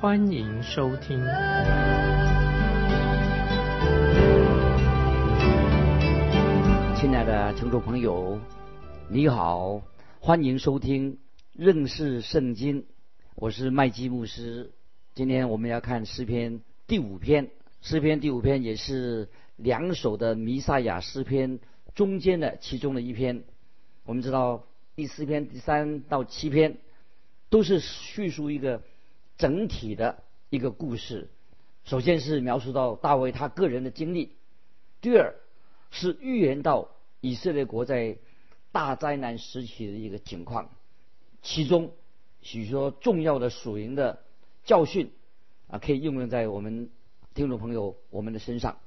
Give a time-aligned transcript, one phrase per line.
[0.00, 1.18] 欢迎收听。
[6.96, 8.40] 亲爱的听众朋友，
[9.10, 9.82] 你好，
[10.18, 11.18] 欢迎收听
[11.52, 12.86] 认识圣经。
[13.34, 14.70] 我是麦基牧师。
[15.14, 17.50] 今天我们要看诗篇第五篇，
[17.82, 21.58] 诗篇第五篇也是两首的弥赛亚诗篇
[21.94, 23.42] 中间的其中的一篇。
[24.06, 24.64] 我们知道
[24.96, 26.78] 第四篇、第三到七篇
[27.50, 28.80] 都是叙述一个
[29.40, 31.28] 整体的一个故事。
[31.84, 34.36] 首先是描述到大卫他个人的经历，
[35.00, 35.34] 第二
[35.90, 38.18] 是预言到以色列国在
[38.70, 40.70] 大灾难时期的一个情况，
[41.42, 41.90] 其中。
[42.42, 44.22] 许多重要的属灵的
[44.64, 45.12] 教训
[45.68, 46.88] 啊，可以应用在我们
[47.34, 48.78] 听众朋友我们的身上，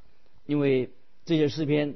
[0.48, 0.90] 因为
[1.24, 1.96] 这些诗篇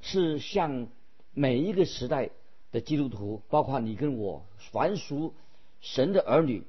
[0.00, 0.88] 是向
[1.34, 2.30] 每一个时代
[2.72, 5.34] 的基督徒，包括你跟我，凡属
[5.82, 6.62] 神的儿女，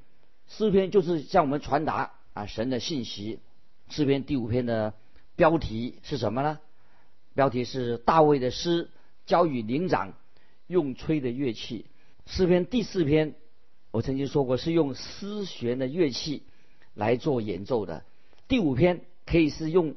[0.50, 3.40] 诗篇就是向我们传达啊神的信息。
[3.88, 4.94] 诗篇第五篇的
[5.36, 6.60] 标题是什么呢？
[7.34, 8.90] 标题是大卫的诗，
[9.26, 10.14] 交与灵长，
[10.68, 11.86] 用吹的乐器。
[12.26, 13.36] 诗篇第四篇。
[13.92, 16.44] 我曾经说过，是用丝弦的乐器
[16.94, 18.04] 来做演奏的。
[18.48, 19.96] 第五篇可以是用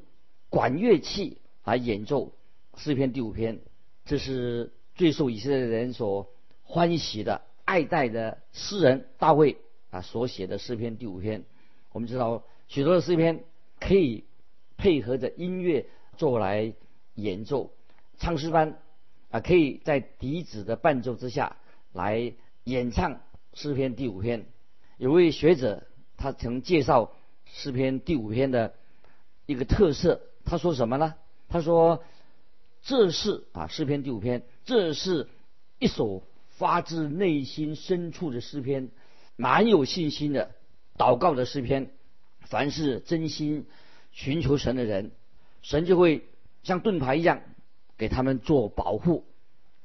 [0.49, 2.31] 管乐器来演奏。
[2.75, 3.59] 诗篇第五篇，
[4.05, 6.27] 这是最受以色列人所
[6.63, 9.57] 欢喜的、爱戴的诗人大卫
[9.93, 11.43] 啊所写的诗篇第五篇。
[11.91, 13.43] 我们知道许多的诗篇
[13.79, 14.23] 可以
[14.75, 15.85] 配合着音乐
[16.17, 16.73] 做来
[17.13, 17.71] 演奏，
[18.17, 18.79] 唱诗班
[19.29, 21.57] 啊可以在笛子的伴奏之下
[21.91, 23.21] 来演唱。
[23.53, 24.47] 诗篇第五篇，
[24.97, 25.83] 有位学者
[26.17, 27.13] 他曾介绍
[27.45, 28.73] 诗篇第五篇的
[29.45, 30.21] 一个特色。
[30.43, 31.13] 他说什么呢？
[31.49, 32.03] 他说
[32.81, 35.29] 这是啊诗篇第五篇，这是
[35.77, 38.89] 一首发自内心深处的诗篇，
[39.35, 40.51] 蛮有信心的
[40.97, 41.91] 祷告的诗篇。
[42.41, 43.65] 凡是真心
[44.11, 45.11] 寻求神的人，
[45.61, 46.27] 神就会
[46.63, 47.41] 像盾牌一样
[47.97, 49.25] 给他们做保护。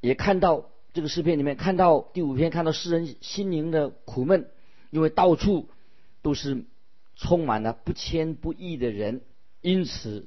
[0.00, 0.66] 也看到。
[0.94, 4.48] 这个诗篇里面看到第五篇，看到诗人心灵的苦闷，
[4.90, 5.68] 因为到处
[6.22, 6.64] 都是
[7.14, 9.20] 充满了不谦不义的人，
[9.60, 10.26] 因此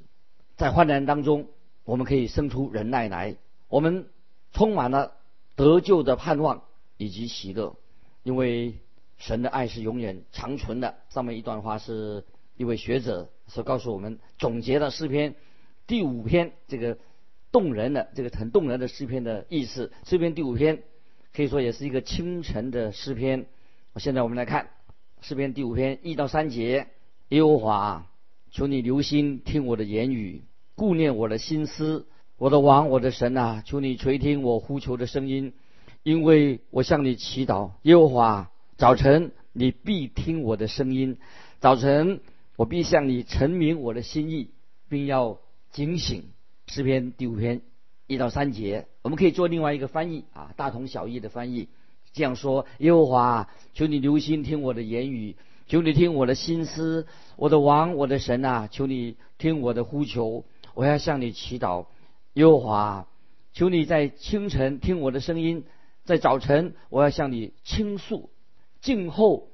[0.56, 1.48] 在患难当中，
[1.84, 3.36] 我们可以生出忍耐来，
[3.68, 4.08] 我们
[4.52, 5.12] 充满了
[5.56, 6.62] 得救的盼望
[6.96, 7.76] 以及喜乐，
[8.22, 8.78] 因为
[9.22, 10.96] 神的爱是永远长存的。
[11.08, 12.24] 上面一段话是
[12.56, 15.34] 一位学者所告诉我们，总结了诗篇
[15.86, 16.98] 第五篇这个。
[17.52, 20.84] 动人的这个很动人的诗篇的意思，诗篇第五篇
[21.34, 23.44] 可以说也是一个清晨的诗篇。
[23.96, 24.70] 现在我们来看
[25.20, 26.86] 诗篇第五篇一到三节：
[27.28, 28.06] 耶和华，
[28.50, 30.44] 求你留心听我的言语，
[30.76, 32.06] 顾念我的心思。
[32.38, 35.52] 我的王，我的神啊，求你垂听我呼求的声音，
[36.02, 37.72] 因为我向你祈祷。
[37.82, 38.50] 耶和华，
[38.82, 41.16] 早晨你必听我的声音，
[41.60, 42.18] 早晨
[42.56, 44.48] 我必向你陈明我的心意，
[44.88, 45.38] 并要
[45.70, 46.24] 警醒。
[46.66, 47.60] 诗篇第五篇
[48.08, 51.68] 一到三节，我们可以做另外一个翻译啊，大同小异的翻译。
[52.12, 55.36] 这样说：耶和华，求你留心听我的言语，
[55.68, 57.06] 求你听我的心思，
[57.36, 60.44] 我的王，我的神啊，求你听我的呼求，
[60.74, 61.86] 我要向你祈祷。
[62.32, 63.06] 耶和华，
[63.52, 65.62] 求你在清晨听我的声音，
[66.02, 68.28] 在早晨我要向你倾诉，
[68.82, 69.48] 静候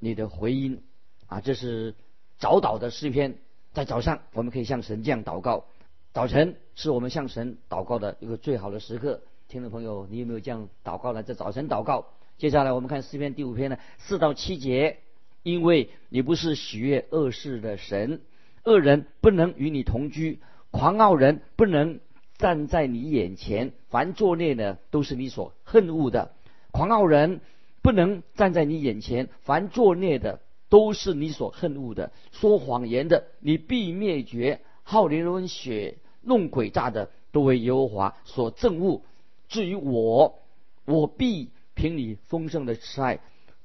[0.00, 0.82] 你的回音。
[1.28, 1.94] 啊，这是
[2.38, 3.38] 早祷的诗篇，
[3.72, 5.66] 在早上我们可以向神这样祷告。
[6.12, 11.22] 早晨是我们向神祷告的一个最好的时刻，听众朋友，你有没有这样祷告呢？
[11.22, 12.06] 在早晨祷告。
[12.36, 14.98] 接下来我们看诗篇第五篇呢，四到七节，
[15.44, 18.22] 因为你不是喜悦恶事的神，
[18.64, 20.40] 恶人不能与你同居，
[20.72, 22.00] 狂傲人不能
[22.38, 26.32] 站在你眼前，凡作孽的都是你所恨恶的，
[26.72, 27.40] 狂傲人
[27.82, 34.60] 不能站在你眼前，凡作孽的都是你所恨恶的，说谎言的你必灭绝。
[34.82, 39.02] 好灵人血弄诡诈的，都为耶和华所憎恶。
[39.48, 40.40] 至于我，
[40.84, 43.20] 我必凭你丰盛的慈爱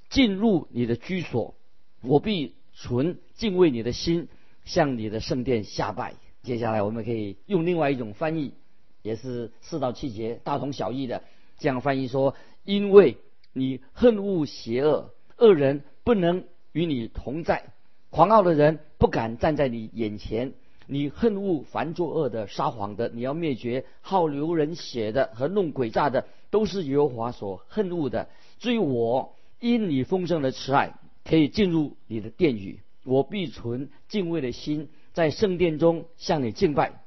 [0.10, 1.56] 进入你的居所，
[2.02, 4.28] 我必存敬畏你的心，
[4.66, 6.14] 向你的圣殿下拜。
[6.44, 8.54] 接下来我们可以用另外一种翻译，
[9.02, 11.24] 也是四到七节大同小异的
[11.58, 13.18] 这样翻译说：因为
[13.58, 16.44] 你恨恶邪恶，恶人不能
[16.74, 17.72] 与你同在，
[18.10, 20.52] 狂傲的人不敢站在你眼前。
[20.88, 28.28] 你恨恶凡作恶的、撒谎的，你要灭绝好流人血的和弄诡诈的，都是耶和华所恨恶的。
[28.60, 30.94] 至于我，因你丰盛的慈爱，
[31.24, 37.02] 可以进入你的殿宇，我必存敬畏的心，在圣殿中向你敬拜。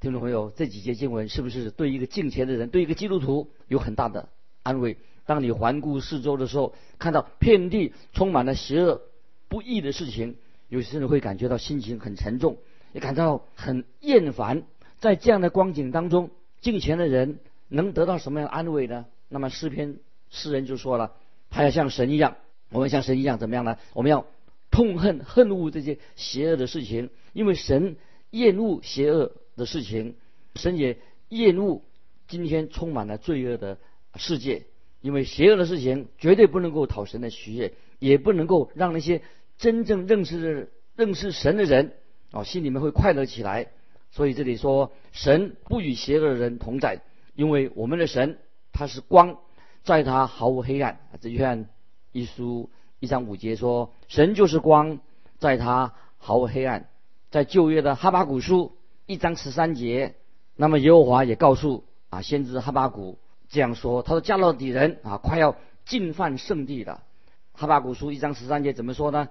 [0.00, 4.28] 听众朋友，这几节经文是不是对一个敬虔的人，对一个基督徒有很大的
[4.62, 4.98] 安慰？
[5.26, 9.02] 当你环顾四周的时候，看到遍地充满了邪恶、
[9.48, 10.36] 不义的事情，
[10.68, 12.58] 有些人会感觉到心情很沉重，
[12.92, 14.64] 也感到很厌烦。
[14.98, 16.30] 在这样的光景当中，
[16.60, 17.38] 敬虔的人
[17.68, 19.06] 能得到什么样的安慰呢？
[19.28, 19.96] 那么诗篇
[20.30, 21.12] 诗人就说了，
[21.50, 22.36] 他要像神一样，
[22.70, 23.78] 我们像神一样怎么样呢？
[23.94, 24.26] 我们要
[24.70, 27.96] 痛恨恨恶这些邪恶的事情，因为神
[28.30, 30.16] 厌恶邪恶的事情，
[30.54, 30.98] 神也
[31.28, 31.82] 厌恶
[32.28, 33.78] 今天充满了罪恶的
[34.16, 34.64] 世界。
[35.04, 39.20] 因为邪恶的事情绝对不能够讨神的喜悦，也不能够让那些
[39.58, 41.92] 真正认识的认识神的人
[42.30, 43.68] 啊心里面会快乐起来。
[44.10, 47.02] 所以这里说神不与邪恶的人同在，
[47.34, 48.38] 因为我们的神
[48.72, 49.36] 他是光，
[49.82, 50.98] 在他毫无黑暗。
[51.20, 51.66] 这就像
[52.10, 55.00] 一书一章五节说神就是光，
[55.38, 56.88] 在他毫无黑暗。
[57.30, 58.72] 在旧约的哈巴古书
[59.04, 60.14] 一章十三节，
[60.56, 63.18] 那么耶和华也告诉啊先知哈巴古。
[63.54, 65.54] 这样说，他说加勒底人啊，快要
[65.84, 67.04] 进犯圣地了。
[67.52, 69.28] 哈巴古书一章十三节怎么说呢？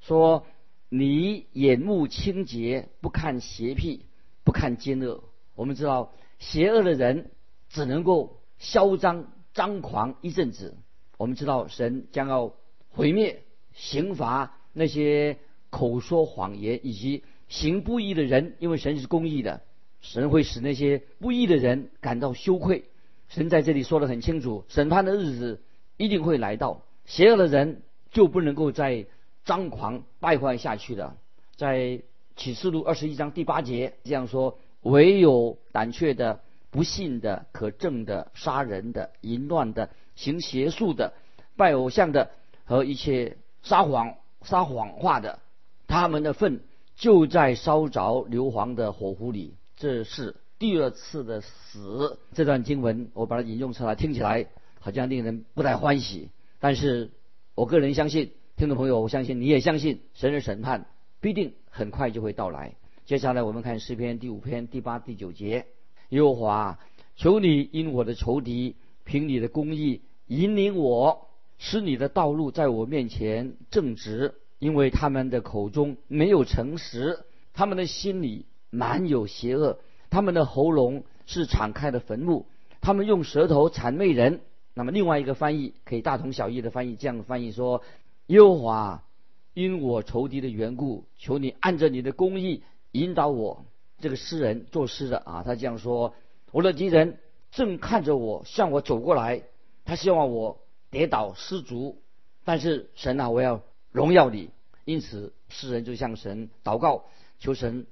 [0.00, 0.46] 说
[0.88, 4.06] 你眼目清洁，不看邪僻，
[4.44, 5.24] 不看奸恶。
[5.54, 7.32] 我们知道，邪恶的人
[7.68, 10.78] 只能够嚣张张狂一阵子。
[11.18, 12.54] 我们知道，神将要
[12.88, 13.42] 毁灭、
[13.74, 15.36] 刑罚那些
[15.68, 19.60] 口说谎言以及行不义的人，因为神是公义的，
[20.00, 22.86] 神会使那些不义的人感到羞愧。
[23.28, 25.60] 神在这里说得很清楚，审判的日子
[25.96, 29.06] 一定会来到，邪恶的人就不能够再
[29.44, 31.16] 张狂败坏下去了。
[31.56, 32.02] 在
[32.36, 36.40] 启示录二十一章第八节这样说：唯有胆怯的、
[36.70, 41.14] 不信的、可憎的、杀人的、淫乱的、行邪术的、
[41.56, 42.30] 拜偶像的
[42.64, 45.40] 和一切撒谎撒谎话的，
[45.88, 46.60] 他们的份
[46.94, 49.54] 就在烧着硫磺的火湖里。
[49.76, 50.36] 这是。
[50.58, 54.46] 第二次的死，这段经文我把它引用出来，听起来
[54.80, 56.30] 好像令人不太欢喜。
[56.60, 57.10] 但是
[57.54, 60.86] 我个人相信，听众朋友，我相信你也相信，神的审判
[61.20, 62.74] 必定很快就会到来。
[63.04, 65.66] 接下来我们看诗篇第五篇第八、第九节：
[66.08, 66.78] 耶和华，
[67.16, 79.80] 求你因我的仇敌，凭你的公义引领我，使你的道路在我面前正直，因为他们的口中没有诚实，他们的心里满有邪恶。
[80.16, 82.46] 他们的喉咙是敞开的坟墓，
[82.80, 84.40] 他们用舌头谄媚人。
[84.72, 87.82] 那么另外一个翻译可以大同小异的翻译，这样翻译说：
[88.28, 89.04] 耶和华
[89.52, 93.66] 因我仇敌的缘故，求你按着你的公义引导我。
[93.98, 96.14] 这个诗人作诗的啊，他这样说：
[96.50, 97.18] 我的敌人
[97.50, 99.42] 正看着我向我走过来，
[99.84, 100.60] 他希望我
[100.90, 102.00] 跌倒失足。
[102.42, 103.60] 但是神啊，我要
[103.92, 104.48] 荣耀你。
[104.86, 107.04] 因此诗人就向神祷告，
[107.38, 107.86] 求神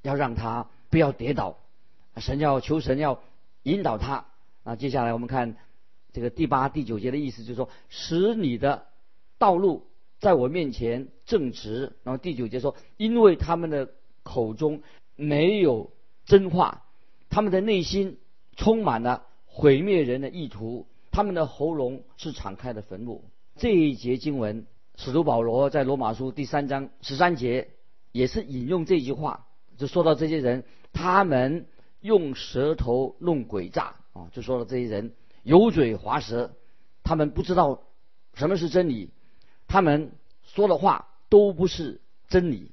[0.00, 0.70] 要让他。
[0.88, 1.58] 不要跌倒，
[2.16, 3.22] 神要求神要
[3.62, 4.26] 引导他。
[4.64, 5.56] 啊，接下来我们看
[6.12, 8.86] 这个第八、第九节的意思，就是说使你的
[9.38, 9.86] 道路
[10.18, 11.92] 在我面前正直。
[12.02, 13.90] 然后第九节说，因为他们的
[14.22, 14.82] 口中
[15.14, 15.92] 没有
[16.24, 16.84] 真话，
[17.30, 18.18] 他们的内心
[18.56, 23.24] 充满了毁灭人的意图，他们的喉咙是敞开的坟墓。
[23.56, 27.68] 这一节经文，使徒保罗在罗马书第三章十三节
[28.10, 29.46] 也是引用这句话，
[29.76, 30.64] 就说到这些人。
[30.92, 31.66] 他们
[32.00, 35.12] 用舌头弄诡诈啊，就说了这些人
[35.42, 36.52] 油嘴滑舌，
[37.02, 37.82] 他们不知道
[38.34, 39.10] 什么是真理，
[39.66, 40.12] 他们
[40.42, 42.72] 说的话都不是真理。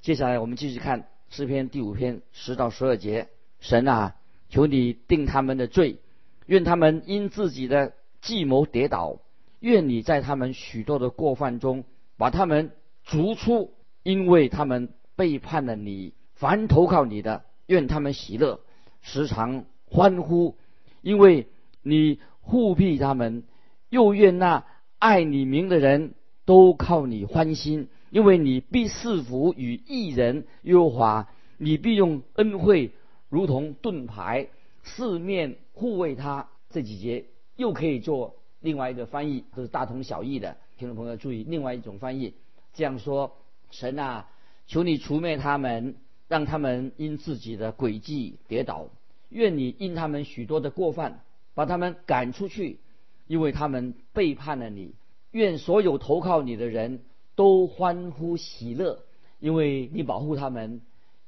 [0.00, 3.28] 接下来我们继续看诗篇第五篇十到十二节：
[3.60, 4.16] 神啊，
[4.48, 5.98] 求你定他们的罪，
[6.46, 9.20] 愿他们因自己的计谋跌倒，
[9.60, 11.84] 愿你在他们许多的过犯中
[12.16, 12.70] 把他们
[13.04, 17.44] 逐出，因为他们背叛了你，凡投靠你的。
[17.66, 18.60] 愿他们喜乐，
[19.02, 20.56] 时常欢呼，
[21.02, 21.46] 因为
[21.82, 23.42] 你护庇他们；
[23.88, 24.64] 又愿那
[24.98, 32.92] 爱你名的人都靠你欢心，因为你必赐福与一人优华，你必用恩惠
[33.28, 34.48] 如同盾牌，
[34.82, 36.48] 四面护卫他。
[36.70, 37.24] 这几节
[37.56, 40.56] 又可以做另外一个翻译，都是大同小异的。
[40.78, 42.34] 听众朋友注意，另外一种翻译
[42.74, 43.36] 这样说：
[43.70, 44.28] 神啊，
[44.66, 45.96] 求你除灭他们。
[46.28, 48.88] 让他们因自己的诡计跌倒，
[49.28, 51.20] 愿你因他们许多的过犯
[51.54, 52.78] 把他们赶出去，
[53.26, 54.94] 因为他们背叛了你。
[55.32, 57.00] 愿所有投靠你的人
[57.34, 59.00] 都欢呼喜乐，
[59.38, 60.80] 因为你保护他们；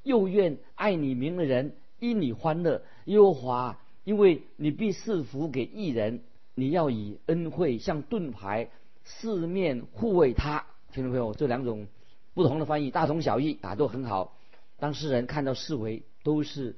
[0.03, 2.83] 又愿爱你名的人因你欢乐。
[3.05, 6.21] 耶和华，因为你必赐福给异人，
[6.55, 8.71] 你要以恩惠像盾牌，
[9.05, 10.65] 四面护卫他。
[10.93, 11.87] 听众朋友，这两种
[12.33, 14.33] 不同的翻译，大同小异啊，都很好。
[14.79, 16.77] 当世人看到视为都是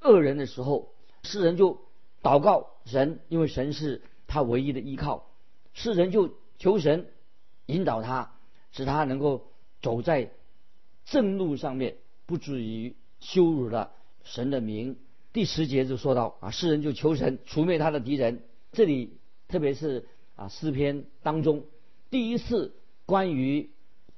[0.00, 1.82] 恶人的时候，世人就
[2.22, 5.30] 祷告神，因为神是他唯一的依靠。
[5.74, 7.06] 世人就求神
[7.66, 8.34] 引导他，
[8.70, 9.46] 使他能够
[9.80, 10.32] 走在
[11.04, 13.92] 正路上面，不至于羞辱了
[14.22, 14.98] 神的名。
[15.32, 18.42] 第十节就说到啊，世人就求神除灭他的敌人。
[18.72, 19.18] 这里
[19.48, 20.06] 特别是
[20.36, 21.64] 啊诗篇当中
[22.10, 22.74] 第一次
[23.06, 23.71] 关于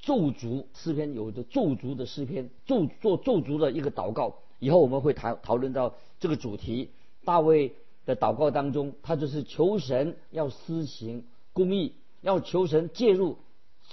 [0.04, 4.37] 咒诅诗篇有着咒诅的诗篇，咒做咒诅的一个祷告。
[4.58, 6.90] 以后我们会谈讨论到这个主题。
[7.25, 13.38] 大卫的祷告当中，他就是求神要施行公义，要求神介入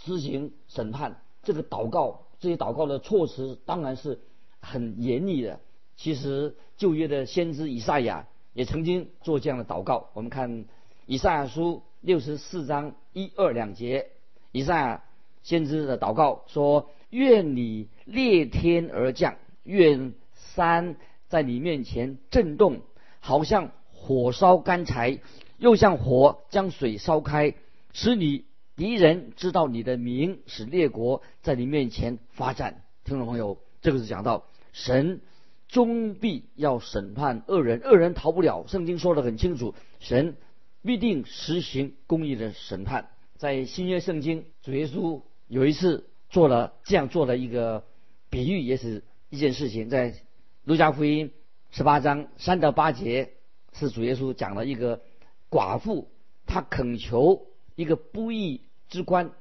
[0.04, 1.22] 施行审判。
[1.44, 4.20] 这个祷告，这些祷告的措辞当然是
[4.60, 5.62] 很严厉的。
[5.96, 10.10] 其实旧约的先知以赛亚也曾经做这样的祷告。
[10.14, 10.66] 我们看
[11.06, 14.10] 以赛亚书六十四章一二两节，
[14.52, 15.04] 以赛亚
[15.44, 20.96] 先知的祷告说：“愿你裂天而降，愿山
[21.28, 22.82] 在你面前震动，
[23.20, 25.20] 好像火烧干柴，
[25.58, 27.56] 又像火将水烧开，
[27.94, 28.46] 使你
[28.76, 35.22] 敌人知道你的名，使列国在你面前发展。”听众朋友，这个是讲到神。
[35.68, 38.66] 终必要审判恶人，恶人逃不了。
[38.68, 40.36] 圣经说的很清楚，神
[40.82, 43.08] 必定实行公义的审判。
[43.38, 45.22] 在新约圣经，主耶稣
[45.52, 47.84] 有一次做了这样做的一个
[48.30, 49.90] 比喻，也是一件事情。
[49.90, 50.16] 在
[50.64, 51.34] 路加福音
[51.72, 53.34] 十八章三到八节，
[53.74, 55.02] 是主耶稣讲了一个
[55.50, 56.08] 寡妇，
[56.46, 59.32] 她恳求一个不义之官，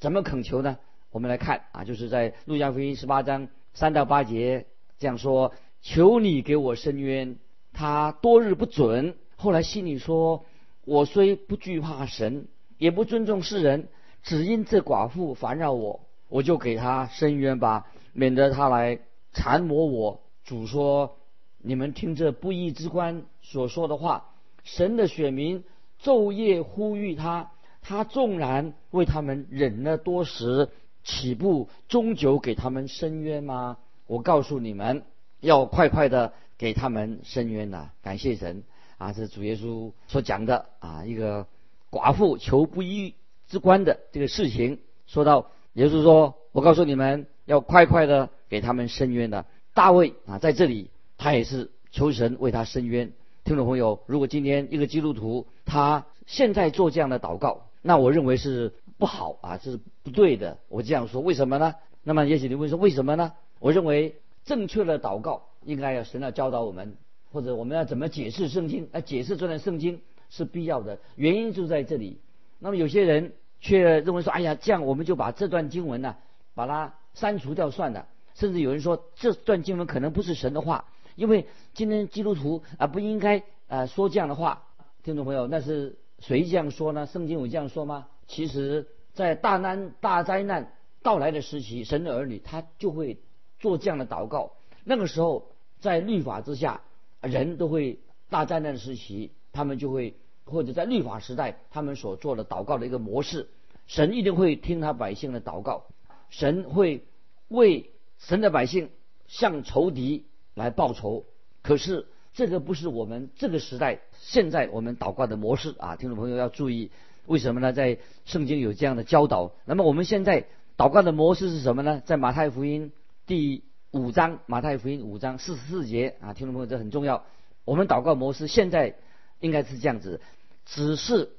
[0.00, 0.78] 怎么恳求呢？
[1.12, 4.66] 我们来看啊，就是在路加福音十八章三到八节
[4.98, 5.54] 这样说。
[5.80, 7.36] 求你给我伸冤。
[7.72, 10.44] 他多日不准，后来心里说
[10.84, 13.88] ：“我虽不惧怕神，也不尊重世人，
[14.22, 18.98] 只因这寡妇烦扰我，我就给他伸冤吧，免得他来
[19.32, 21.16] 缠磨我。”主说
[21.62, 24.30] ：“你们听这不义之官所说的话，
[24.64, 25.64] 神的选民
[26.02, 27.50] 昼夜呼吁他，
[27.80, 30.68] 他纵然为他们忍了多时，
[31.04, 33.78] 岂不终究给他们伸冤吗？
[34.06, 35.04] 我告诉你们。”
[35.42, 37.90] 要快快的给他们伸冤呐！
[38.00, 38.62] 感谢神
[38.96, 39.12] 啊！
[39.12, 41.48] 这主耶稣所讲的啊，一个
[41.90, 43.16] 寡妇求不义
[43.52, 44.78] 之官的这个事情。
[45.06, 49.44] 说到也就是说：“我告诉你们，要快快的给他们伸冤的。”
[49.74, 53.12] 大卫啊，在这里他也是求神为他伸冤。
[53.44, 60.56] 听众朋友，如果今天一个基督徒他现在做这样的祷告，那我认为是不好啊，这是不对的。
[60.68, 61.74] 我这样说，为什么呢？
[62.02, 63.34] 那么也许你会说，为什么呢？
[63.60, 64.16] 我认为。
[64.44, 66.96] 正确的祷告应该要神要教导我们，
[67.30, 68.88] 或者我们要怎么解释圣经？
[68.90, 72.18] 来解释这段圣经是必要的，原因就在这里。
[72.58, 76.16] 那么有些人却认为说：“哎呀，这样我们就把这段经文呢，
[76.54, 80.84] 把它删除掉算了。”甚至有人说这段经文可能不是神的话，
[81.16, 84.64] 因为今天基督徒啊不应该啊说这样的话。
[85.02, 87.06] 听众朋友，那是谁这样说呢？
[87.06, 88.08] 圣经有这样说吗？
[88.26, 93.16] 其实，在大难大灾难到来的时期，神的儿女他就会。
[93.60, 96.80] 做这样的祷告，那个时候在律法之下，
[97.20, 103.48] 人都会大灾难时期，他们就会或者在律法时代，他们所做的祷告的一个模式，
[103.86, 105.86] 神一定会听他百姓的祷告，
[106.30, 107.04] 神会
[107.48, 108.90] 为神的百姓
[109.26, 111.24] 向仇敌来报仇。
[111.62, 116.90] 可是这个不是我们这个时代现在我们祷告的模式啊，听众朋友要注意，
[117.26, 117.72] 为什么呢？
[117.72, 119.52] 在圣经有这样的教导。
[119.64, 120.46] 那么我们现在
[120.76, 122.02] 祷告的模式是什么呢？
[122.04, 122.92] 在马太福音。
[123.24, 127.24] 第五章马太福音五章四十四节啊，听众朋友这很重要。
[127.64, 128.96] 我们祷告模式现在
[129.42, 130.22] 应该是这样子，
[130.64, 131.32] 只是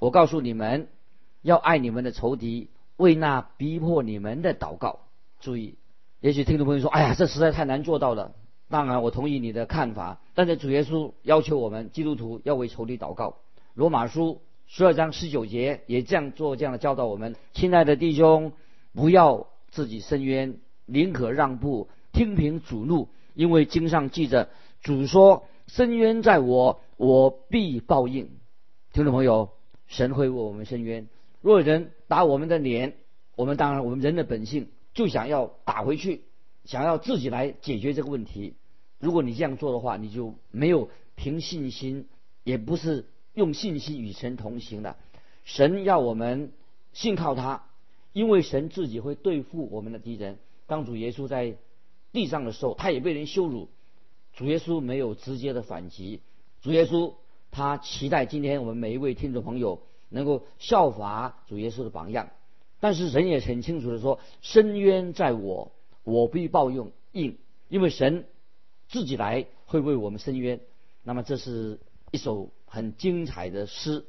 [0.00, 0.88] 我告诉你们，
[1.42, 5.00] 要爱你们的仇敌，为那逼迫你们的祷告。
[5.38, 5.76] 注意，
[6.20, 8.32] 也许听众朋友说：“哎呀，这实在太难做到了。”
[8.68, 13.36] 当然，我同意你的看法，但是主耶稣要求我们基督徒要为仇敌祷告。
[13.74, 18.52] 罗马书十二章十九节也这样做，这样的教导我们：亲爱的弟兄，
[18.94, 20.58] 不要自己伸冤。
[20.86, 24.48] 宁可让步，听凭主怒，因为经上记着，
[24.82, 25.44] 主说
[25.74, 28.28] ：“深渊在我，我必报应。”
[28.92, 29.52] 听众朋友，
[29.86, 31.08] 神会为我们伸冤。
[31.40, 32.98] 若人打我们的脸，
[33.36, 36.24] 我们当然，我们人的本性就想要打回去，
[36.66, 38.54] 想要自己来解决这个问题。
[38.98, 42.06] 如果你这样做的话，你就没有凭信心，
[42.44, 44.96] 也不是用信心与神同行的。
[45.44, 46.52] 神要我们
[46.92, 47.64] 信靠他，
[48.12, 50.38] 因为神自己会对付我们的敌人。
[50.66, 51.56] 当主耶稣在
[52.12, 53.70] 地上的时候，他也被人羞辱，
[54.34, 56.20] 主耶稣没有直接的反击。
[56.60, 57.14] 主耶稣
[57.50, 62.30] 他期待今天我们每一位听众朋友能够效法主耶稣的榜样。
[62.80, 65.70] 但是神也很清楚的说：“深渊在我，
[66.02, 68.26] 我必报用应，因为神
[68.88, 70.60] 自己来会为我们伸冤。”
[71.04, 71.78] 那么这是
[72.10, 74.04] 一首很精彩的诗，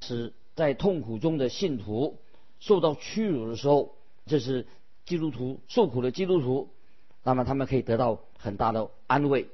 [0.00, 2.18] 是在痛苦中的信徒
[2.58, 3.94] 受到屈辱的时候，
[4.26, 4.66] 这是
[5.06, 6.68] 基督徒受苦的基督徒，
[7.22, 9.48] 那么他们可以得到很大的安慰。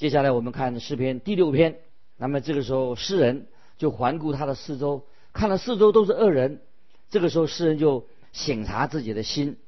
[0.00, 1.76] 接下来我们看诗篇第六篇，
[2.16, 5.04] 那么这个时候诗人就环顾他的四周，
[5.34, 6.62] 看了四周都是恶人，
[7.10, 9.58] 这个时候诗人就省察自己的心，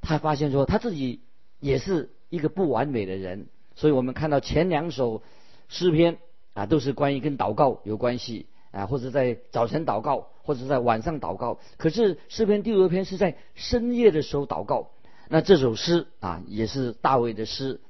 [0.00, 1.20] 他发现说他自己
[1.60, 5.22] 也是一个不完美的人，所以我们看到前两首。
[5.68, 6.16] 诗篇
[6.54, 11.60] 啊，都是关于跟祷告有关系啊，或者在早晨祷告，或者在晚上祷告。
[11.76, 14.90] 可是诗篇第六篇是在深夜的时候祷告。
[15.28, 17.80] 那这首诗啊，也是大卫的诗，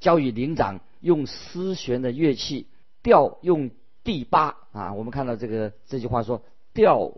[0.00, 2.66] 交与灵长用丝弦的乐器
[3.02, 3.70] 调用
[4.04, 4.94] 第八啊。
[4.94, 6.42] 我们看到这个这句话说
[6.74, 7.12] 调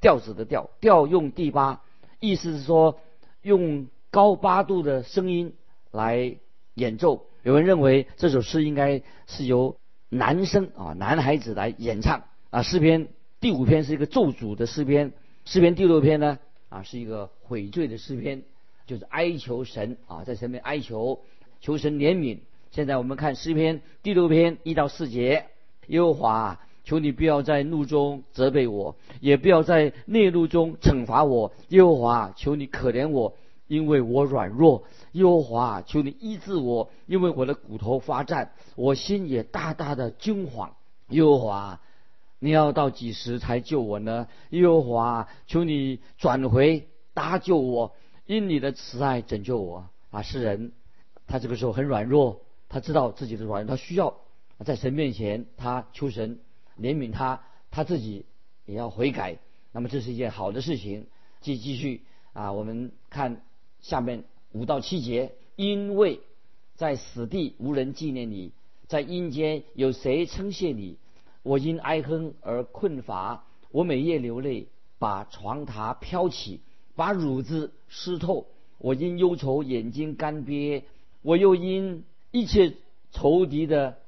[0.00, 1.82] 调子的调调用第八，
[2.20, 2.98] 意思是说
[3.42, 5.54] 用高八度的声音
[5.90, 6.36] 来
[6.74, 7.26] 演奏。
[7.42, 9.76] 有人认为这首诗应该是由
[10.08, 12.62] 男生啊男孩子来演唱啊。
[12.62, 13.08] 诗篇
[13.40, 15.12] 第五篇是一个咒诅的诗篇，
[15.44, 18.42] 诗篇第六篇呢啊是一个悔罪的诗篇，
[18.86, 21.20] 就是哀求神啊在神面哀求
[21.60, 22.40] 求神怜悯。
[22.70, 25.46] 现在我们看诗篇第六篇一到四节，
[25.88, 31.52] 耶和华求你不要在怒中责备我，也不要在内怒中惩罚我。
[31.70, 33.34] 耶和华求你可怜我，
[33.66, 34.84] 因为我软弱。
[35.12, 40.70] 耶和华，求你医治我，因为我的骨头发战，我心也大大的惊惶。
[41.08, 41.80] 耶和华，
[42.38, 44.28] 你要到几时才救我呢？
[44.50, 49.88] 耶和华，求你转回搭救我，因你的慈爱拯救我。
[50.12, 50.70] 啊，是人，
[51.26, 54.16] 他这个时候很软弱，他知道自己的软弱，他需要
[54.64, 56.38] 在神面前，他求神
[56.80, 58.24] 怜悯他，他自己
[58.64, 59.36] 也要悔改。
[59.72, 61.06] 那么这是一件好的事情。
[61.42, 62.02] 继继续
[62.32, 63.42] 啊，我们看
[63.82, 64.24] 下面。
[64.52, 66.18] 五到七节，因为
[66.74, 68.50] 在死地无人纪念你，
[68.88, 70.98] 在阴间有谁称谢你？
[71.44, 74.66] 我因哀哼而困乏，我每夜流泪，
[74.98, 76.62] 把床榻飘起，
[76.96, 78.48] 把褥子湿透。
[78.78, 80.82] 我因忧愁眼睛干瘪，
[81.22, 82.74] 我又因一切
[83.12, 83.98] 仇敌的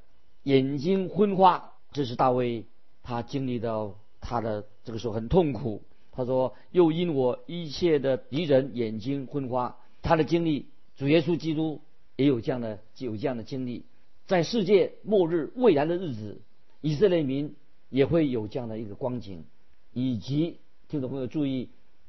[0.43, 1.73] 眼睛昏花。
[1.93, 2.65] 这是大卫，
[3.03, 5.83] 他经历到他的这个时候很痛苦。
[6.13, 9.79] 他说：又因我一切的敌人眼睛昏花。
[10.03, 11.81] 他的经历，主耶稣基督
[12.17, 13.85] 也有这样的有这样的经历，
[14.27, 16.41] 在世界末日未来的日子，
[16.81, 17.55] 以色列民
[17.89, 19.45] 也会有这样的一个光景，
[19.93, 20.59] 以及
[20.89, 21.69] 听众朋友注意，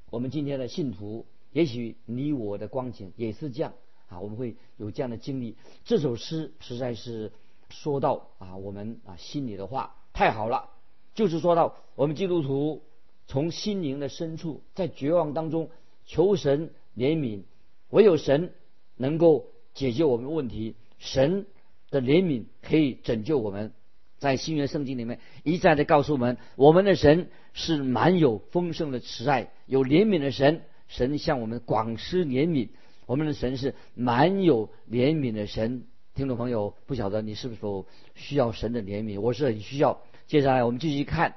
[0.10, 3.74] 我们今天的信徒，也许你我的光景也是这样
[4.14, 5.56] 啊，我们会有这样的经历。
[5.86, 7.32] 这首诗实在是
[7.70, 10.70] 说到啊，我们啊心里的话太好了，
[11.16, 12.84] 就是说到我们基督徒
[13.26, 15.70] 从心灵的深处，在绝望当中
[16.06, 17.42] 求神怜悯。
[17.90, 18.54] 唯有神
[18.96, 21.48] 能够解决我们问题，神
[21.90, 23.74] 的怜悯可以拯救我们。
[24.20, 30.62] 在新约圣经里面一再的告诉我们，我们的神是满有丰盛的慈爱，有怜悯的神。
[30.88, 32.70] 神向我们广施怜悯，
[33.14, 35.86] 我们的神是满有怜悯的神。
[36.16, 39.22] 听众朋友，不晓得你是否需要神的怜悯？
[39.22, 40.02] 我是很需要。
[40.26, 41.36] 接下来我们继续看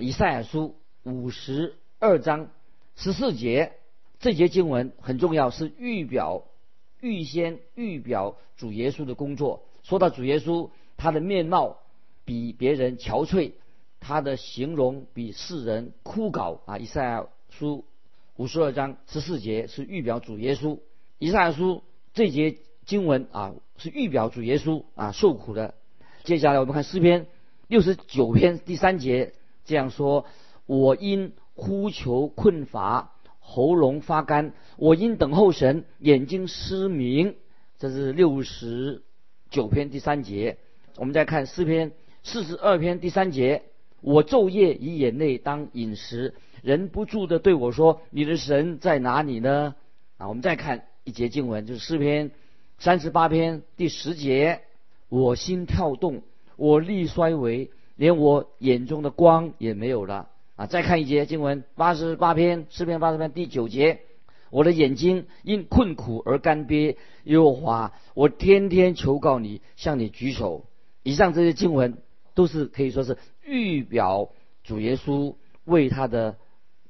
[0.00, 0.74] 以赛亚书
[1.04, 2.50] 五十二章
[2.96, 3.74] 十四节。
[4.18, 6.46] 这节经文很重要，是预表、
[7.00, 9.62] 预先预表主耶稣的工作。
[9.84, 11.78] 说到主耶稣，他的面貌
[12.24, 13.52] 比别人憔悴，
[14.00, 16.78] 他的形容比世人枯槁啊。
[16.78, 17.84] 以赛亚书
[18.34, 20.80] 五十二章十四节是预表主耶稣。
[21.24, 21.82] 以赛亚书
[22.12, 25.72] 这节经文啊，是预表主耶稣啊受苦的。
[26.22, 27.28] 接下来我们看诗篇
[27.66, 29.32] 六十九篇第三节
[29.64, 30.26] 这样说
[30.66, 37.36] ：“我因呼求困乏。”喉咙发干，我因等候神，眼睛失明。
[37.78, 39.02] 这是六十
[39.48, 40.58] 九篇第三节。
[40.96, 43.62] 我们再看诗篇四十二篇第三节：
[44.02, 49.74] 我昼夜以眼泪当饮食，人不住的对我说：“你的神在哪里呢？”
[50.18, 52.30] 啊，我们再看一节经文，就是诗篇
[52.78, 54.62] 三十八篇第十节：
[55.10, 56.22] 我心跳动，
[56.56, 60.30] 我力衰微，连我眼中的光也没有了。
[60.56, 64.00] 啊，再看一节经文，八十八篇诗篇八十篇第九节，
[64.50, 70.64] 我的眼睛因困苦而干瘪，耶和华，我天天求告你，向你举手。
[71.02, 71.98] 以上这些经文
[72.34, 74.30] 都是可以说是预表
[74.62, 76.38] 主耶稣为他的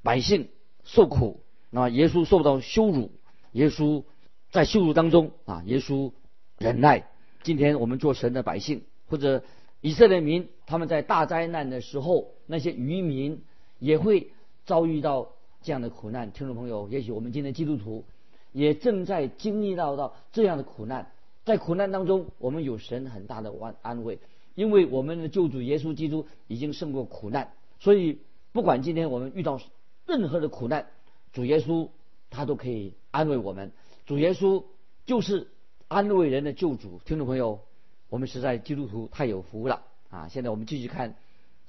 [0.04, 0.50] 百姓
[0.84, 3.10] 受苦，那耶稣受到羞辱，
[3.54, 4.02] 耶稣
[4.50, 6.10] 在羞辱当中啊，耶稣
[6.58, 7.08] 忍耐。
[7.44, 9.44] 今天我们做神的百姓，或者
[9.80, 13.42] 以色列民，他们在大灾难的时候，那些渔民
[13.78, 14.32] 也会
[14.66, 15.30] 遭遇到
[15.62, 16.32] 这样的苦难。
[16.32, 18.04] 听众朋友，也许我们今天基督徒
[18.50, 21.12] 也正在经历到到这样的苦难，
[21.44, 24.18] 在苦难当中，我们有神很大的安安慰，
[24.56, 28.18] 因为我们的救主耶稣基督已经胜过苦难，所以
[28.50, 29.60] 不管今天我们遇到
[30.06, 30.86] 任何的苦难，
[31.32, 31.88] 主耶稣
[32.34, 33.72] 他都可以安慰我们。
[34.06, 34.64] 主耶稣
[35.06, 35.48] 就是
[35.88, 37.00] 安慰人的救主。
[37.04, 37.60] 听众朋友，
[38.08, 40.28] 我们实在基督徒太有福了啊！
[40.28, 41.14] 现在我们继续看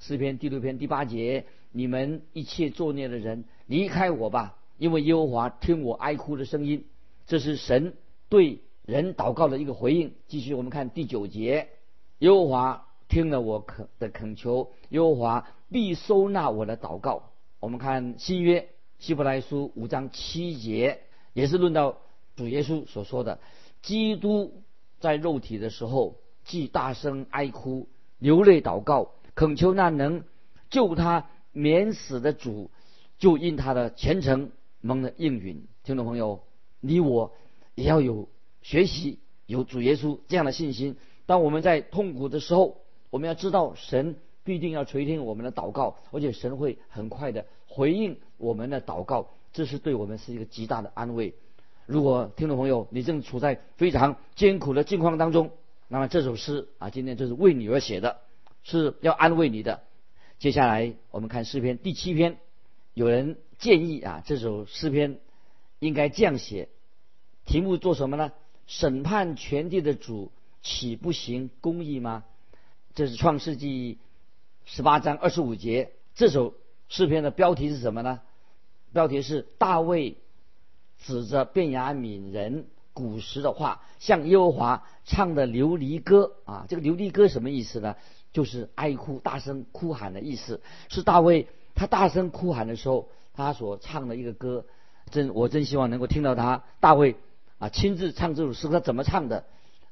[0.00, 6.84] 诗篇第六篇第八节：你们一切作孽的人，离开我吧，因为耶和华听我哀哭的声音。
[7.26, 7.94] 这是神
[8.28, 10.14] 对人祷告的一个回应。
[10.26, 11.68] 继续我们看第九节：
[12.18, 17.30] 耶和华听了我恳的恳求，耶和华必收纳我的祷告。
[17.60, 21.00] 我们看新约希伯来书五章七节，
[21.32, 21.98] 也是论到。
[22.34, 23.38] 主耶稣所说的，
[23.80, 24.62] 基督
[25.00, 30.22] 在肉体的时候，既大声哀哭、流泪祷告，恳求那能
[30.68, 32.70] 救他免死的主，
[33.18, 34.50] 就因他的虔诚
[34.82, 35.66] 蒙了应允。
[35.82, 36.42] 听众朋友，
[36.80, 37.32] 你我
[37.74, 38.28] 也要有
[38.60, 40.98] 学习有主耶稣这样的信心。
[41.24, 51.34] 当我们在痛苦的时候，我们要知道神必定要垂听我们的祷告，而且神会很快的回应我们的祷告，这是对我们是一个极大的安慰。
[51.84, 55.50] 如果听众朋友你正处在非常艰苦的境况当中，
[55.88, 58.20] 那么这首诗啊，今天就是为你而写的，
[58.62, 59.82] 是要安慰你的。
[60.38, 62.38] 接下来我们看诗篇第七篇，
[62.94, 65.18] 有人建议啊，这首诗篇
[65.80, 66.68] 应该这样写，
[67.44, 68.32] 题目做什么呢？
[68.68, 70.30] 审判全地的主
[70.62, 72.24] 岂不行公义吗？
[72.94, 73.98] 这是创世纪
[74.68, 75.92] 十八章二十五节。
[76.16, 76.54] 这首
[76.88, 78.20] 诗篇的标题是什么呢？
[78.92, 80.16] 标题是大卫。
[81.04, 87.94] 指着便雅悯人古时的话，向耶和华唱的流离歌啊，这个流离歌什么意思呢？
[88.32, 90.60] 就是哀哭、大声哭喊的意思。
[90.88, 94.64] 是大卫他大声哭喊的时候，他所唱的一个歌。
[95.10, 97.14] 真我真希望能够听到他大卫
[97.58, 99.44] 啊亲自唱这首诗，他怎么唱的？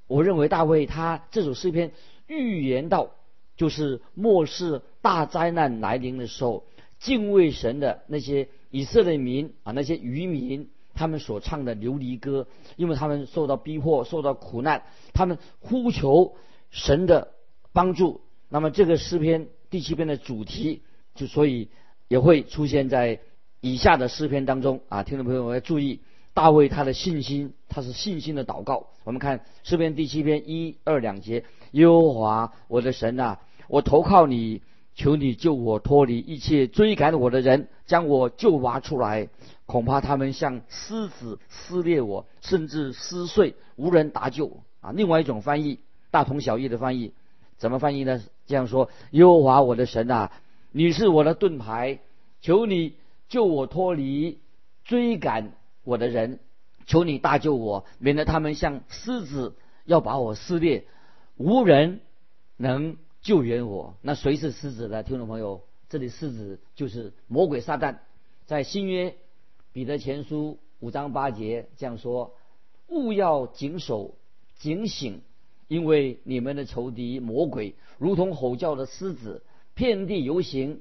[0.08, 1.92] 我认为大卫他这首诗篇
[2.26, 3.10] 预言到，
[3.56, 6.64] 就是末世大灾难来临的时候，
[6.98, 10.70] 敬畏神的那些以色列民啊，那些渔民。
[10.96, 16.36] 他们所唱的流离歌，因为他们受到逼迫、受到苦难，他们呼求
[16.70, 17.32] 神的
[17.72, 18.20] 帮助。
[18.48, 20.82] 那么这个诗篇第七篇的主题，
[21.16, 21.68] 就所以
[22.06, 23.18] 也会出现在
[23.60, 25.02] 以下的诗篇当中啊。
[25.02, 25.98] 听众朋友要注意，
[26.34, 28.88] 大卫他的信心，他是信心的祷告。
[29.04, 34.60] 我们看诗篇第七篇一二两节：耶和华我的神啊，我投靠你，
[34.96, 39.28] 求你救我脱离一切追赶我的人，将我救拔出来。
[39.66, 44.92] 恐怕他们像狮子撕裂我，甚至撕碎，无人搭救啊！
[44.92, 45.78] 另外一种翻译，
[46.10, 47.14] 大同小异的翻译，
[47.56, 48.22] 怎么翻译呢？
[48.46, 50.32] 这样说：耶和华我的神啊，
[50.70, 52.00] 你是我的盾牌，
[52.42, 52.94] 求你
[53.30, 54.38] 救我脱离
[54.84, 55.52] 追赶
[55.84, 56.40] 我的人，
[56.86, 60.86] 求你大救我，免得他们像狮子要把我撕裂，
[61.36, 62.00] 无人
[62.56, 63.96] 能救援我。
[64.02, 65.02] 那谁是狮子呢？
[65.02, 67.98] 听众朋友，这里狮子就是魔鬼撒旦，
[68.46, 69.14] 在新约。
[69.72, 72.36] 彼得前书五章八节这样说
[72.86, 74.14] ：“勿要谨守、
[74.54, 75.22] 警醒，
[75.66, 79.42] 因为你们的仇敌魔鬼如同吼叫的狮子，
[79.74, 80.80] 遍地游行，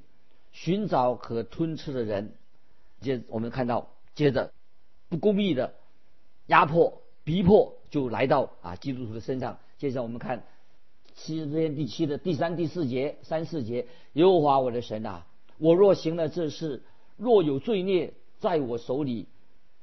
[0.52, 2.34] 寻找可吞吃的人。”
[3.02, 4.52] 接我们看到，接着
[5.14, 5.74] 不公义的
[6.46, 9.58] 压迫、逼迫就来到啊基督徒的身上。
[9.78, 10.44] 接着我们看
[11.14, 15.26] 七十篇第七的第三、第四节、三四节：“耶和华我的神啊，
[15.58, 16.82] 我若行了这事，
[17.16, 19.26] 若有罪孽。”在我手里，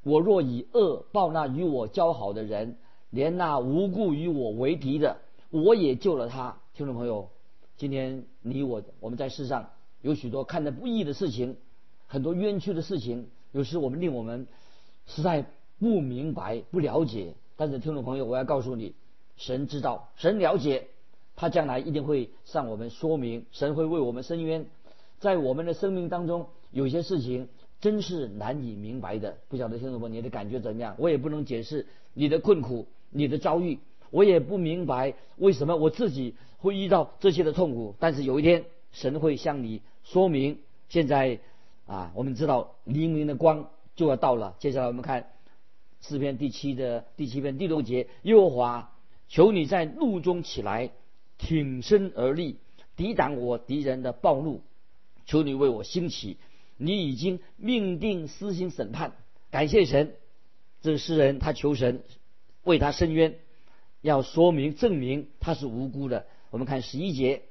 [0.04, 2.78] 我若以恶报那与我交好的人，
[3.10, 5.17] 连那无故与我为敌的，
[5.50, 6.60] 我也救了他。
[6.76, 7.32] 听众朋友，
[7.76, 9.72] 今天你我我们在世上
[10.04, 11.58] 有许多看得不易的事情，
[12.06, 14.46] 很多冤屈的事情，有时我们令我们
[15.15, 15.45] 实在
[15.80, 17.36] 不明白、不了解。
[17.56, 18.95] 但是听众朋友，我要告诉你，
[19.38, 20.88] 神知道，神了解，
[21.36, 24.65] 他将来一定会向我们说明，神会为我们伸冤。
[25.19, 27.47] 在我们的生命当中，有些事情。
[27.82, 30.93] 真是难以明白的，不晓得听众朋友你的感觉怎么样？
[31.00, 33.80] 我也不能解释你的困苦、你的遭遇，
[34.12, 37.95] 我也不明白为什么我自己会遇到这些的痛苦。
[37.97, 40.60] 但是有一天，神会向你说明。
[40.89, 41.39] 现在
[41.88, 43.67] 啊，我们知道黎明的光
[44.02, 44.56] 就要到了。
[44.58, 45.28] 接下来我们看
[46.02, 48.96] 诗篇第七的第七篇第六节：耶和华，
[49.28, 50.90] 求你在怒中起来，
[51.38, 52.58] 挺身而立，
[52.96, 54.64] 抵挡我敌人的暴怒。
[55.28, 56.38] 求你为我兴起。
[56.78, 59.14] 你已经命定私心审判，
[59.52, 60.16] 感谢神。
[60.82, 62.02] 这个诗人他求神
[62.64, 63.36] 为他伸冤，
[64.02, 66.26] 要说明证明他是无辜的。
[66.50, 67.44] 我们看十一节，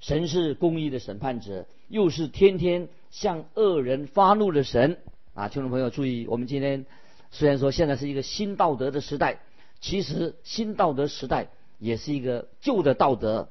[0.00, 4.98] 神是公义的审判者，又是天天向恶人发怒的神
[5.32, 5.48] 啊！
[5.48, 6.86] 听众朋友注意，我们今天
[7.30, 9.38] 虽然说现在是一个新道德的时代，
[9.80, 13.48] 其实新道德时代也是一个旧的道德，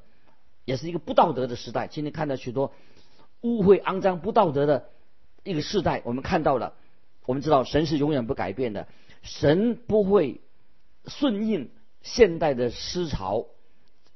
[0.65, 1.87] 也是一个不道德的时代。
[1.87, 2.73] 今天看到许多
[3.41, 4.89] 污秽、肮脏、不道德的
[5.43, 6.73] 一个时代，我们看到了，
[7.25, 8.87] 我们知道神是永远不改变的，
[9.21, 10.41] 神不会
[11.05, 13.45] 顺应现代的思潮。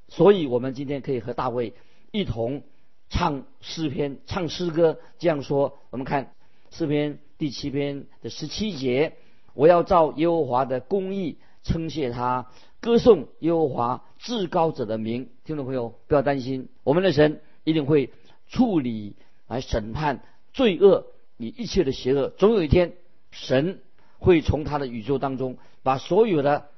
[0.10, 1.74] 所以，我们今天可以和大卫
[2.12, 2.64] 一同
[3.10, 5.80] 唱诗篇、唱诗歌，这样说。
[5.90, 6.34] 我们看
[6.70, 9.14] 诗篇第七篇的十七节
[9.54, 18.12] ：“我要照耶和华的公义称谢他，歌颂耶和华至高者的名。”听众朋友，不要担心，我们的神一定会
[18.48, 19.16] 处理
[19.48, 22.30] 来审判罪恶，你一切的邪恶。
[22.30, 22.94] 总有一天，
[23.32, 23.82] 神
[24.20, 26.70] 会从他的宇宙当中把所有的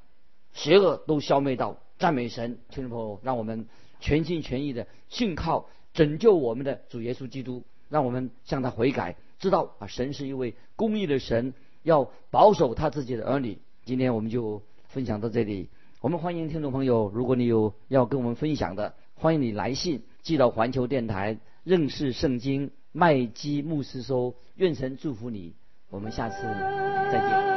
[0.54, 1.78] 邪恶都消灭到。
[1.98, 3.68] 赞美神，听众朋友，让我们
[4.02, 13.60] 全心全意的信靠拯救我们的主耶稣基督，让我们向他悔改，知道啊，神是一位公义的神，要保守他自己的儿女。
[13.84, 15.70] 今天我们就分享到这里，
[16.02, 25.54] 我们欢迎听众朋友，如果你有要跟我们分享的，欢迎你来信寄到环球电台认识圣经麦基牧师收，愿神祝福你，
[25.90, 26.42] 我们下次
[27.12, 27.55] 再见。